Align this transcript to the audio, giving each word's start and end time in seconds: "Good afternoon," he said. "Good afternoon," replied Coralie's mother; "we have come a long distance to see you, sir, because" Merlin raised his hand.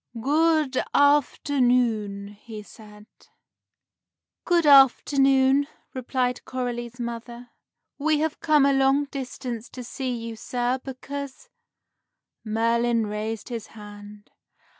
"Good 0.19 0.81
afternoon," 0.95 2.29
he 2.29 2.63
said. 2.63 3.05
"Good 4.45 4.65
afternoon," 4.65 5.67
replied 5.93 6.43
Coralie's 6.43 6.99
mother; 6.99 7.51
"we 7.99 8.17
have 8.17 8.39
come 8.39 8.65
a 8.65 8.73
long 8.73 9.05
distance 9.05 9.69
to 9.69 9.83
see 9.83 10.09
you, 10.11 10.35
sir, 10.35 10.79
because" 10.83 11.49
Merlin 12.43 13.05
raised 13.05 13.49
his 13.49 13.67
hand. 13.77 14.31